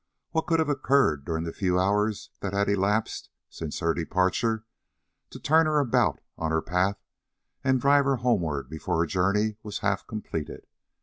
[0.31, 4.65] What could have occurred during the few hours that had elapsed since her departure,
[5.29, 6.97] to turn her about on her path
[7.63, 10.65] and drive her homeward before her journey was half completed?